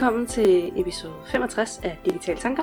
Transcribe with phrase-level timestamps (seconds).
[0.00, 2.62] Velkommen til episode 65 af Digital Tanker.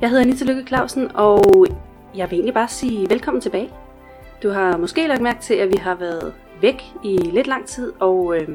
[0.00, 1.66] Jeg hedder Anita Lykke Clausen, og
[2.14, 3.70] jeg vil egentlig bare sige velkommen tilbage.
[4.42, 7.92] Du har måske lagt mærke til, at vi har været væk i lidt lang tid,
[8.00, 8.48] og øh,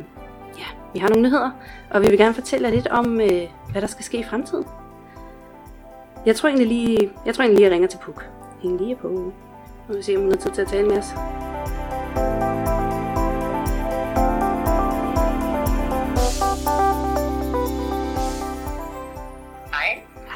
[0.58, 1.52] ja, vi har nogle nyheder,
[1.90, 4.66] og vi vil gerne fortælle jer lidt om, øh, hvad der skal ske i fremtiden.
[6.26, 8.26] Jeg tror egentlig lige, jeg tror egentlig lige, jeg ringer til Puk.
[8.62, 9.08] Hæng lige på.
[9.08, 9.34] Nu
[9.88, 11.08] vil vi se, om hun har tid til at tale med os.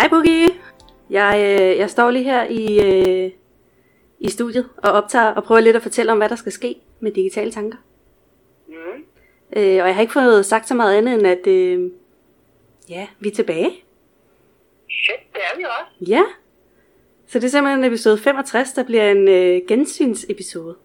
[0.02, 0.48] Hej Boogie!
[1.10, 3.32] Jeg, øh, jeg står lige her i, øh,
[4.20, 7.12] i studiet og optager og prøver lidt at fortælle om, hvad der skal ske med
[7.12, 7.78] digitale tanker.
[8.68, 8.74] Mm.
[9.56, 11.90] Øh, og jeg har ikke fået sagt så meget andet end, at øh,
[12.90, 13.70] ja, vi er tilbage.
[14.90, 16.12] Shit, det er vi også.
[16.12, 16.24] Ja.
[17.28, 20.76] Så det er simpelthen episode 65, der bliver en øh, gensynsepisode.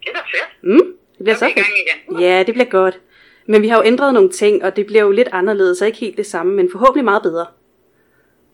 [0.00, 0.62] Det er da fedt.
[0.62, 1.56] Mm, det bliver Så fedt.
[1.56, 2.20] igen.
[2.20, 3.00] Ja, det bliver godt.
[3.46, 5.98] Men vi har jo ændret nogle ting, og det bliver jo lidt anderledes, og ikke
[5.98, 7.46] helt det samme, men forhåbentlig meget bedre.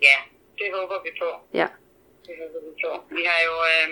[0.09, 0.17] Ja,
[0.59, 1.29] det håber vi på.
[1.61, 1.69] Ja.
[2.27, 2.91] Det håber vi på.
[3.17, 3.89] Vi har jo, øh,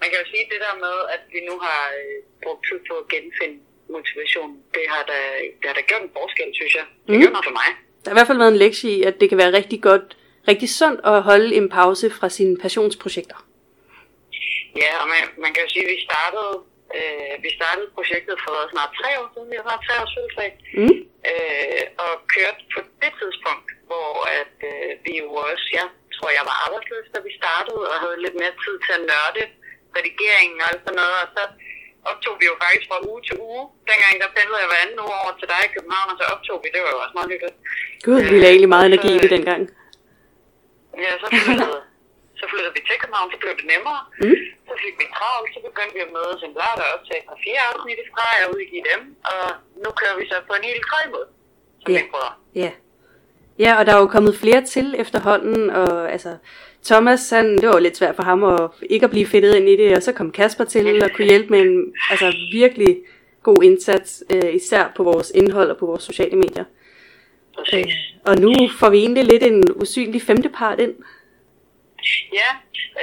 [0.00, 2.94] man kan jo sige det der med, at vi nu har øh, brugt tid på
[3.02, 3.58] at genfinde
[3.96, 4.50] motivation.
[4.76, 5.18] Det har da,
[5.60, 6.86] det har da gjort en forskel, synes jeg.
[7.06, 7.22] Det Mm.
[7.22, 7.68] gør noget for mig.
[8.02, 10.06] Der har i hvert fald været en lektie i, at det kan være rigtig godt,
[10.50, 13.38] rigtig sundt at holde en pause fra sine passionsprojekter.
[14.82, 16.52] Ja, og man, man kan jo sige, at vi startede,
[16.98, 19.48] øh, vi startede projektet for snart tre år siden.
[19.52, 20.50] Vi har snart tre års fødselsdag.
[20.80, 20.96] Mm.
[21.30, 25.86] øh, og kørte på det tidspunkt, hvor at, øh, vi jo også, jeg
[26.16, 29.42] tror, jeg var arbejdsløs, da vi startede, og havde lidt mere tid til at nørde
[29.96, 31.42] redigeringen og alt sådan noget, og så
[32.10, 33.62] optog vi jo faktisk fra uge til uge.
[33.90, 36.56] Dengang der pendlede jeg hver anden uge over til dig i København, og så optog
[36.62, 37.56] vi, det var jo også meget hyggeligt.
[38.06, 39.62] Gud, vi lagde egentlig meget energi i det dengang.
[41.04, 41.80] Ja, så flyttede,
[42.40, 44.00] så flyttede vi til København, så blev det nemmere.
[44.24, 44.38] Mm.
[44.68, 47.60] Så fik vi travlt, så begyndte vi at mødes en lørdag og optage fra fire
[47.70, 49.00] afsnit i streg og udgive dem,
[49.32, 49.42] og
[49.82, 51.28] nu kører vi så på en helt tredje måde,
[51.82, 51.98] som Ja.
[52.00, 52.32] vi prøver.
[52.62, 52.70] Ja.
[53.58, 56.36] Ja, og der er jo kommet flere til efterhånden, og altså,
[56.84, 59.68] Thomas, han, det var jo lidt svært for ham at ikke at blive fedtet ind
[59.68, 62.96] i det, og så kom Kasper til og kunne hjælpe med en altså, virkelig
[63.42, 66.64] god indsats, øh, især på vores indhold og på vores sociale medier.
[67.58, 67.86] Præcis.
[67.86, 70.94] Øh, og nu får vi egentlig lidt en usynlig femte part ind.
[72.32, 72.50] Ja,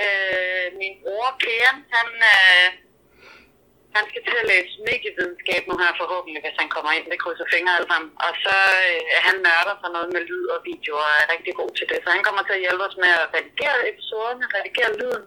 [0.01, 2.88] øh, min bror Kæren, han, øh,
[3.99, 7.05] han skal til at læse medievidenskab nu her forhåbentlig, hvis han kommer ind.
[7.11, 8.11] Det krydser fingre alle sammen.
[8.25, 8.55] Og så
[8.85, 11.99] øh, han nørder sig noget med lyd og video og er rigtig god til det.
[12.03, 15.25] Så han kommer til at hjælpe os med at redigere episoderne, redigere lyden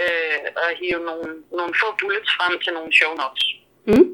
[0.00, 1.28] øh, og hive nogle,
[1.58, 3.44] nogle få bullets frem til nogle show notes.
[3.90, 4.08] Mm.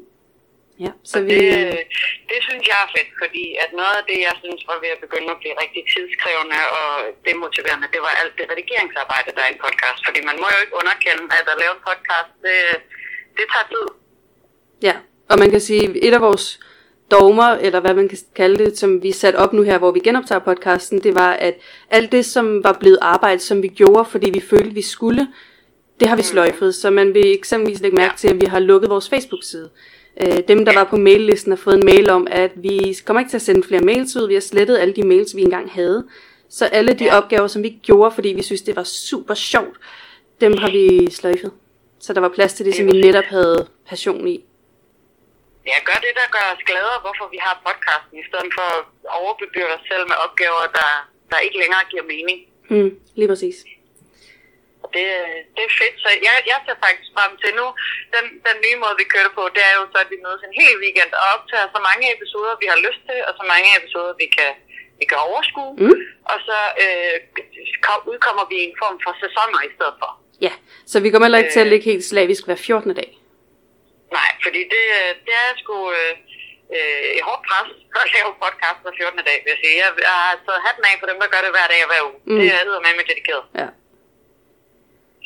[0.85, 1.31] Ja, så Så vi...
[1.33, 1.83] det, øh,
[2.31, 5.03] det synes jeg er fedt, fordi at noget af det, jeg synes var ved at
[5.05, 6.91] begynde at blive rigtig tidskrævende og
[7.29, 10.01] demotiverende, det var alt det redigeringsarbejde, der er i en podcast.
[10.07, 12.59] Fordi man må jo ikke underkende, at at lave en podcast, det,
[13.39, 13.87] det tager tid.
[14.83, 14.95] Ja,
[15.29, 16.61] og man kan sige, et af vores
[17.11, 20.01] dogmer, eller hvad man kan kalde det, som vi satte op nu her, hvor vi
[20.01, 21.55] genoptager podcasten, det var, at
[21.91, 25.29] alt det, som var blevet arbejdet, som vi gjorde, fordi vi følte, vi skulle,
[26.01, 26.75] det har vi sløjfet.
[26.75, 29.71] Så man vil eksempelvis lægge mærke til, at vi har lukket vores Facebook-side.
[30.23, 33.31] Øh, Dem, der var på maillisten, har fået en mail om, at vi kommer ikke
[33.31, 34.29] til at sende flere mails ud.
[34.29, 36.05] Vi har slettet alle de mails, vi engang havde.
[36.51, 39.77] Så alle de opgaver, som vi gjorde, fordi vi synes, det var super sjovt,
[40.41, 41.51] dem har vi sløjfet.
[42.05, 43.59] Så der var plads til det, som vi netop havde
[43.91, 44.37] passion i.
[45.71, 48.83] Ja, gør det, der gør os glade, hvorfor vi har podcasten, i stedet for at
[49.21, 50.91] overbebyrde os selv med opgaver, der,
[51.31, 52.39] der ikke længere giver mening.
[52.73, 53.57] Mm, lige præcis.
[54.95, 55.07] Det,
[55.57, 57.67] det er fedt, så jeg, jeg ser faktisk frem til nu.
[58.15, 60.55] Den, den nye måde, vi kører på, det er jo så, at vi mødes en
[60.61, 64.13] hel weekend og optager så mange episoder, vi har lyst til, og så mange episoder,
[64.23, 64.51] vi kan,
[65.01, 65.73] vi kan overskue.
[65.85, 65.97] Mm.
[66.33, 67.15] Og så øh,
[67.87, 70.11] kom- udkommer vi i en form for sæsoner i stedet for.
[70.47, 70.53] Ja,
[70.87, 71.73] så vi kommer heller ikke til at Øh.
[71.73, 72.95] ligge helt slavisk hver 14.
[73.01, 73.11] dag.
[74.19, 76.15] Nej, fordi det, øh, det er sgu øh,
[76.77, 77.69] øh, et hårdt pres
[78.05, 79.19] at lave podcast hver 14.
[79.29, 79.77] dag, vil jeg sige.
[79.83, 82.03] Jeg, jeg har taget hatten af for dem, der gør det hver dag og hver
[82.09, 82.17] uge.
[82.29, 82.39] Mm.
[82.41, 83.45] Det er med med dedikeret.
[83.61, 83.69] Ja.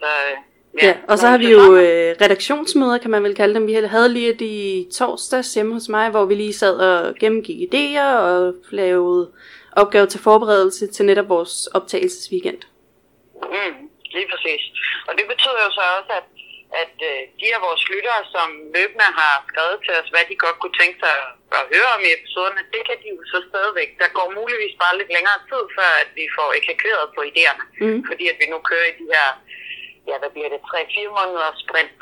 [0.00, 0.36] Så, øh,
[0.82, 3.66] Ja, ja og så har vi jo øh, redaktionsmøder, kan man vel kalde dem.
[3.66, 7.68] Vi havde lige et i torsdags hjemme hos mig, hvor vi lige sad og gennemgik
[7.74, 9.32] idéer og lavede
[9.72, 12.58] opgaver til forberedelse til netop vores optagelsesweekend.
[13.42, 14.62] Mm, lige præcis.
[15.08, 16.26] Og det betyder jo så også, at,
[16.82, 20.58] at øh, de af vores lyttere, som løbende har skrevet til os, hvad de godt
[20.60, 21.14] kunne tænke sig
[21.58, 23.90] at, høre om i episoderne, det kan de jo så stadigvæk.
[24.02, 27.64] Der går muligvis bare lidt længere tid, før at vi får ekakeret på idéerne.
[27.84, 28.00] Mm.
[28.08, 29.28] Fordi at vi nu kører i de her,
[30.08, 31.94] ja hvad bliver det, 3-4 måneder sprint,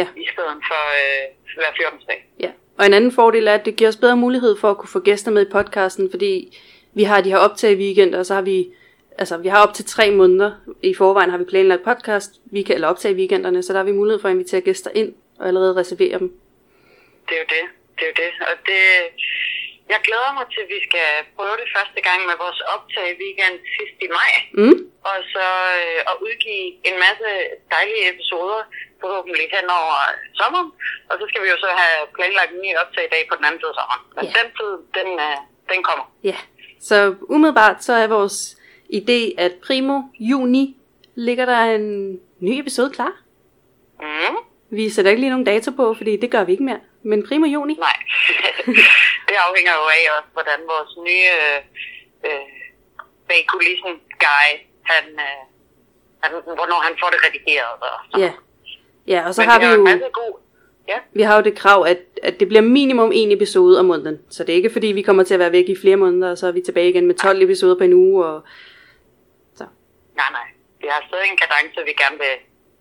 [0.00, 1.24] Ja, i stedet for øh,
[1.58, 2.00] hver 14.
[2.10, 2.20] dag.
[2.44, 2.50] ja.
[2.78, 5.00] Og en anden fordel er, at det giver os bedre mulighed for at kunne få
[5.00, 6.58] gæster med i podcasten, fordi
[6.94, 8.66] vi har de her optag weekender, og så har vi
[9.20, 10.50] altså vi har op til tre måneder
[10.82, 13.88] i forvejen har vi planlagt podcast, vi kan, eller optage i weekenderne, så der har
[13.90, 16.28] vi mulighed for at invitere gæster ind og allerede reservere dem.
[17.28, 17.64] Det er jo det.
[17.96, 18.32] Det er jo det.
[18.50, 18.82] Og det,
[19.92, 23.56] jeg glæder mig til, at vi skal prøve det første gang med vores optag weekend
[23.76, 24.32] sidst i maj.
[24.62, 24.76] Mm.
[25.10, 25.46] Og så
[25.80, 27.28] øh, at udgive en masse
[27.74, 28.60] dejlige episoder,
[29.02, 29.96] forhåbentlig hen over
[30.40, 30.70] sommeren.
[31.10, 33.44] Og så skal vi jo så have planlagt en ny optag i dag på den
[33.46, 34.02] anden side af sommeren.
[34.16, 34.32] Men Ja.
[34.38, 35.36] den tid, den, øh,
[35.72, 36.04] den kommer.
[36.30, 36.38] Ja,
[36.88, 36.96] så
[37.34, 38.36] umiddelbart så er vores
[38.92, 40.76] idé, at primo juni
[41.14, 43.12] ligger der en ny episode klar.
[44.00, 44.36] Mm.
[44.70, 46.80] Vi sætter ikke lige nogen dato på, fordi det gør vi ikke mere.
[47.02, 47.74] Men primo juni.
[47.74, 47.96] Nej,
[49.28, 51.58] det afhænger jo af også, hvordan vores nye øh,
[52.26, 52.46] øh,
[53.28, 53.92] bag kulissen
[54.24, 54.48] guy,
[54.82, 55.42] han, øh,
[56.22, 57.74] han, hvornår han får det redigeret.
[57.80, 58.26] Og sådan.
[58.26, 58.32] Ja.
[59.06, 60.40] Ja, og så Men har vi jo, en god...
[60.88, 64.18] Ja, vi har jo det krav, at, at det bliver minimum en episode om måneden.
[64.30, 66.38] Så det er ikke fordi, vi kommer til at være væk i flere måneder, og
[66.38, 68.26] så er vi tilbage igen med 12 episoder på en uge.
[68.26, 68.42] Og...
[70.20, 70.48] Nej, nej.
[70.82, 72.34] Vi har stadig en kadence, vi gerne vil,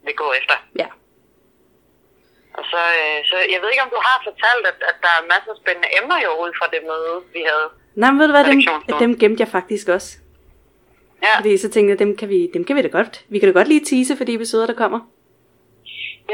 [0.05, 0.55] vil gå efter.
[0.81, 0.87] ja.
[2.59, 5.27] Og så, øh, så jeg ved ikke, om du har fortalt, at, at der er
[5.33, 7.67] masser af spændende emner jo ud fra det møde, vi havde.
[8.01, 8.59] Nej, men ved du hvad, dem,
[9.03, 10.09] dem gemte jeg faktisk også.
[11.25, 13.25] Ja, Fordi så tænkte jeg, dem kan, vi, dem kan vi da godt.
[13.29, 14.99] Vi kan da godt lige tease for de episoder, der kommer.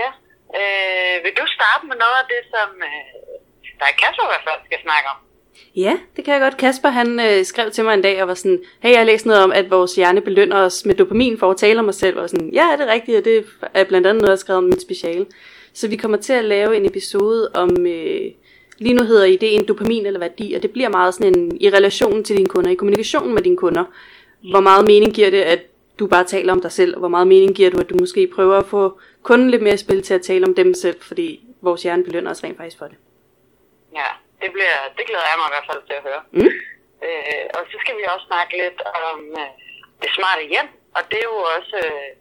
[0.02, 0.10] ja.
[0.60, 3.04] Øh, vil du starte med noget af det, som øh,
[3.80, 5.20] der er Kasper i hvert fald skal snakke om?
[5.76, 6.58] Ja, det kan jeg godt.
[6.58, 9.26] Kasper han øh, skrev til mig en dag og var sådan, hey, jeg har læst
[9.26, 12.20] noget om, at vores hjerne belønner os med dopamin for at tale om os selv.
[12.20, 14.58] Og sådan, ja, det er rigtigt, og det er blandt andet noget, jeg har skrevet
[14.58, 15.26] om mit speciale.
[15.74, 18.32] Så vi kommer til at lave en episode om, øh,
[18.78, 22.24] lige nu hedder ideen dopamin eller værdi, og det bliver meget sådan en, i relation
[22.24, 23.84] til dine kunder, i kommunikationen med dine kunder.
[24.52, 25.60] Hvor meget mening giver det, at
[26.00, 28.28] du bare taler om dig selv, og hvor meget mening giver du, at du måske
[28.28, 31.84] prøver at få kunden lidt mere spil til at tale om dem selv, fordi vores
[31.84, 32.96] hjerne belønner os rent faktisk for det.
[33.94, 36.24] Ja, det, bliver, det glæder jeg mig i hvert fald til at høre.
[36.38, 36.54] Mm.
[37.08, 38.80] Øh, og så skal vi også snakke lidt
[39.12, 39.52] om øh,
[40.02, 42.12] det smarte hjem, og det er jo også øh,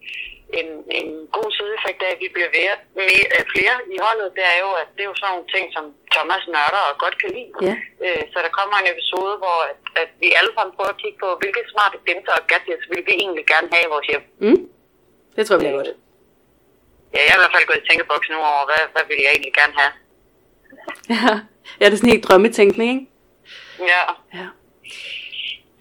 [0.61, 0.69] en,
[1.01, 2.69] en god sideeffekt af, at vi bliver ved,
[2.99, 4.29] mere, øh, flere i holdet.
[4.39, 5.85] Det er jo, at det er jo sådan nogle ting, som
[6.15, 7.51] Thomas nørder og godt kan lide.
[7.69, 7.75] Ja.
[8.05, 11.19] Øh, så der kommer en episode, hvor at, at vi alle sammen prøver at kigge
[11.25, 14.25] på, hvilke smarte dimser og gadgets vil vi egentlig gerne have i vores hjem.
[14.45, 14.61] Mm.
[15.37, 15.91] Det tror jeg bliver godt.
[17.15, 19.31] Ja, jeg er i hvert fald gået i tænkeboks nu over, hvad, hvad vil jeg
[19.35, 19.93] egentlig gerne have.
[21.15, 21.31] Ja,
[21.81, 23.07] ja det er sådan helt drømmetænkning, ikke?
[23.93, 24.03] Ja,
[24.41, 24.47] Ja.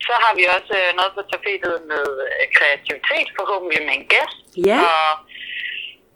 [0.08, 4.38] Så har vi også øh, noget på tapetet med øh, kreativitet, forhåbentlig med en gæst.
[4.70, 4.80] Ja.
[4.90, 5.04] Og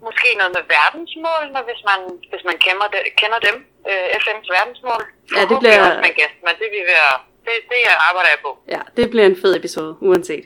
[0.06, 2.00] måske noget med verdensmålene, hvis man,
[2.32, 3.56] hvis man kender, det, kender dem.
[3.90, 5.02] Øh, FN's verdensmål.
[5.36, 7.12] Ja, det bliver- Også med en gæst, men det, vil være,
[7.46, 8.50] det, det arbejder jeg på.
[8.74, 10.44] Ja, det bliver en fed episode, uanset.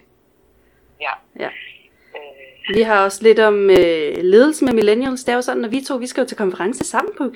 [1.07, 1.13] Ja.
[1.45, 1.51] Ja.
[2.17, 5.21] Øh, Vi har også lidt om øh, ledelse med millennials.
[5.25, 7.35] Det er jo sådan, at vi to vi skal jo til konference sammen, Puk.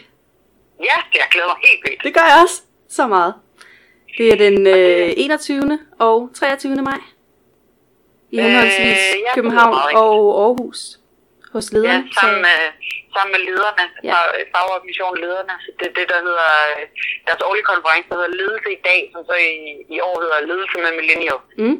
[0.80, 2.02] Ja, det jeg glæder mig helt vildt.
[2.04, 2.62] Det gør jeg også.
[2.88, 3.34] Så meget.
[4.18, 5.78] Det er den øh, 21.
[5.98, 6.76] og 23.
[6.76, 6.98] maj.
[8.30, 10.80] I Øh, henholdsvis ja, det lyder København og Aarhus.
[11.52, 12.08] Hos Ja, lederne.
[12.20, 12.58] sammen med,
[13.14, 14.08] sammen med lederne, Ja.
[14.08, 14.16] ja.
[14.54, 15.54] fagorganisationen lederne.
[15.78, 16.82] Det er det, der hedder, øh,
[17.26, 19.52] deres årlige konference, der hedder Ledelse i dag, som så i,
[19.96, 21.40] i år hedder Ledelse med Millennial.
[21.58, 21.76] Mm.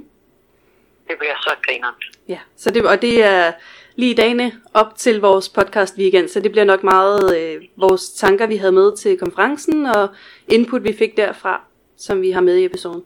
[1.08, 2.00] Det bliver så grinerende.
[2.28, 3.52] Ja, så det, og det er
[3.96, 8.46] lige dagene op til vores podcast weekend, så det bliver nok meget øh, vores tanker,
[8.46, 10.09] vi havde med til konferencen, og
[10.49, 11.61] input, vi fik derfra,
[11.97, 13.02] som vi har med i episoden.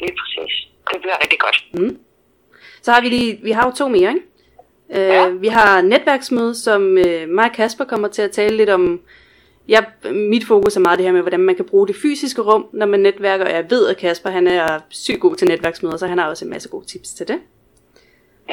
[0.00, 0.68] Lige præcis.
[0.92, 1.64] Det bliver rigtig godt.
[2.82, 4.20] Så har vi lige, vi har jo to mere, ikke?
[4.90, 5.28] Øh, Ja.
[5.28, 9.00] Vi har netværksmøde, som øh, mig og Kasper kommer til at tale lidt om.
[9.68, 12.66] Jeg, mit fokus er meget det her med, hvordan man kan bruge det fysiske rum,
[12.72, 13.44] når man netværker.
[13.44, 16.44] Og jeg ved, at Kasper han er sygt god til netværksmøder, så han har også
[16.44, 17.38] en masse gode tips til det.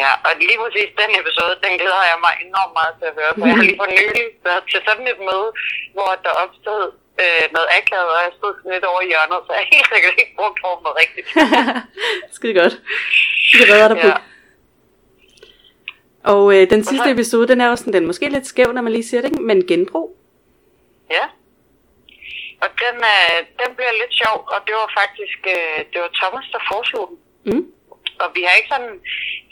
[0.02, 3.32] Ja, og lige præcis den episode, den glæder jeg mig enormt meget til at høre.
[3.38, 5.50] For jeg har lige for nylig været til sådan et møde,
[5.96, 6.84] hvor der opstod
[7.24, 10.16] øh, noget akavet, og jeg stod sådan lidt over i hjørnet, så jeg helt sikkert
[10.22, 11.28] ikke brugt rummet rigtigt.
[12.38, 12.76] Skide godt.
[13.58, 14.12] Det redder dig på.
[14.14, 14.18] Ja.
[16.34, 18.94] Og øh, den sidste episode, den er også sådan, den måske lidt skæv, når man
[18.94, 19.44] lige siger det, ikke?
[19.50, 20.08] men genbrug.
[21.16, 21.26] Ja.
[22.64, 26.46] Og den, øh, den bliver lidt sjov, og det var faktisk øh, det var Thomas,
[26.54, 27.18] der foreslog den.
[27.54, 27.66] Mm.
[28.24, 28.94] Og vi har ikke sådan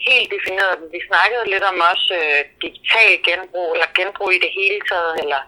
[0.08, 0.86] helt defineret den.
[0.96, 5.40] Vi snakkede lidt om også øh, digital genbrug, eller genbrug i det hele taget, eller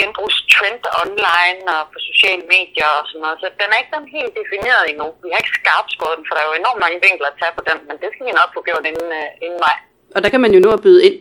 [0.00, 3.36] genbrugstrend online og på sociale medier og sådan noget.
[3.42, 5.06] Så den er ikke sådan helt defineret endnu.
[5.24, 7.54] Vi har ikke skarpt skåret den, for der er jo enormt mange vinkler at tage
[7.58, 9.76] på den, men det skal vi nok få gjort inden, øh, inden maj.
[10.16, 11.18] Og der kan man jo nu at byde ind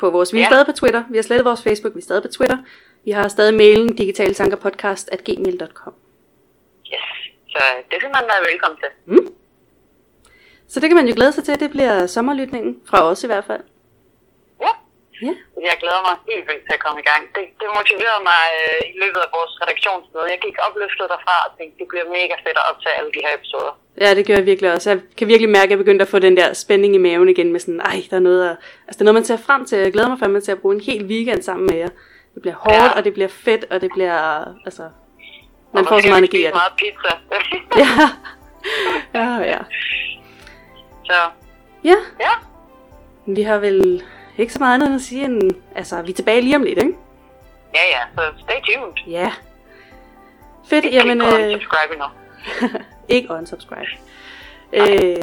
[0.00, 0.28] på vores...
[0.34, 0.50] Vi er Ja.
[0.52, 1.02] stadig på Twitter.
[1.12, 1.92] Vi har slettet vores Facebook.
[1.96, 2.58] Vi er stadig på Twitter.
[3.06, 5.94] Vi har stadig mailen digitaltankerpodcast.gmail.com
[6.94, 7.08] Yes.
[7.54, 7.60] Så
[7.90, 8.90] det skal man være velkommen til.
[10.72, 11.60] Så det kan man jo glæde sig til.
[11.60, 12.72] Det bliver sommerlytningen.
[12.90, 13.62] Fra os i hvert fald.
[14.64, 14.72] Ja.
[15.26, 15.32] Ja.
[15.68, 17.22] Jeg glæder mig helt vildt til at komme i gang.
[17.34, 20.26] Det, det motiverede mig øh, i løbet af vores redaktionsmøde.
[20.34, 23.32] Jeg gik opløftet derfra og tænkte, det bliver mega fedt at optage alle de her
[23.38, 23.72] episoder.
[24.02, 24.86] Ja, det gør jeg virkelig også.
[24.90, 27.48] Jeg kan virkelig mærke, at jeg begyndte at få den der spænding i maven igen
[27.52, 28.56] med sådan, ej, der er noget, at,
[28.86, 29.78] altså, der er noget man ser frem til.
[29.78, 31.88] Jeg glæder mig fandme til at bruge en hel weekend sammen med jer.
[32.34, 32.96] Det bliver hårdt, Ja.
[32.96, 34.18] og det bliver fedt, og det bliver,
[34.68, 34.82] altså,
[35.74, 36.60] Man Og får så meget energi af det.
[36.60, 37.12] meget pizza.
[37.82, 37.88] Ja.
[39.20, 39.58] ja, ja.
[41.06, 41.12] Så
[41.84, 42.30] Ja, ja,
[43.26, 44.02] vi har vel
[44.38, 45.42] ikke så meget andet at sige end...
[45.74, 46.96] Altså, vi er tilbage lige om lidt, ikke?
[47.74, 48.00] ja, ja.
[48.22, 48.92] Så stay tuned.
[49.06, 49.32] Ja.
[50.68, 51.18] Fedt, Klik jamen...
[51.20, 52.04] på Øh, subscribe nu.
[53.16, 53.86] ikke unsubscribe.
[54.72, 55.22] Øh,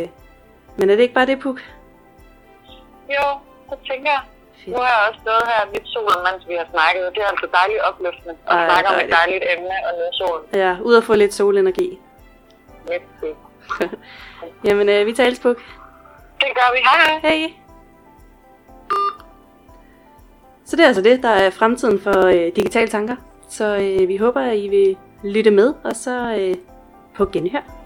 [0.77, 1.59] men er det ikke bare det, Puk?
[3.09, 3.25] Jo,
[3.69, 4.21] så tænker jeg.
[4.55, 4.67] Fedt.
[4.75, 7.03] Nu har jeg også stået her midt solen, mens vi har snakket.
[7.15, 9.43] Det er altså dejligt opløftende at Ej, snakke om et dejligt.
[9.57, 11.99] emne og nyde solen Ja, ud at få lidt solenergi.
[12.89, 13.27] midt i.
[14.65, 15.57] Jamen, øh, vi tales, Puk.
[16.39, 16.79] Det gør vi.
[16.83, 17.53] Hej hej.
[20.65, 23.15] Så det er altså det, der er fremtiden for øh, digitale tanker.
[23.49, 26.55] Så øh, vi håber, at I vil lytte med, og så øh,
[27.15, 27.82] på genhør.